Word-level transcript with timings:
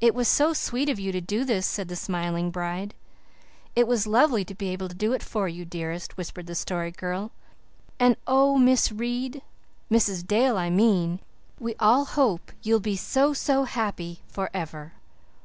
"It 0.00 0.12
was 0.12 0.26
so 0.26 0.52
sweet 0.52 0.88
of 0.88 0.98
you 0.98 1.12
to 1.12 1.20
do 1.20 1.44
this," 1.44 1.66
said 1.68 1.86
the 1.86 1.94
smiling 1.94 2.50
bride. 2.50 2.94
"It 3.76 3.86
was 3.86 4.08
lovely 4.08 4.44
to 4.46 4.56
be 4.56 4.70
able 4.70 4.88
to 4.88 4.94
do 4.96 5.12
it 5.12 5.22
for 5.22 5.46
you, 5.46 5.64
dearest," 5.64 6.16
whispered 6.16 6.48
the 6.48 6.56
Story 6.56 6.90
Girl, 6.90 7.30
"and 8.00 8.16
oh, 8.26 8.58
Miss 8.58 8.90
Reade 8.90 9.40
Mrs. 9.88 10.26
Dale, 10.26 10.56
I 10.58 10.68
mean 10.68 11.20
we 11.60 11.76
all 11.78 12.06
hope 12.06 12.50
you'll 12.64 12.80
be 12.80 12.96
so, 12.96 13.32
so 13.32 13.62
happy 13.62 14.22
for 14.26 14.50
ever." 14.52 14.94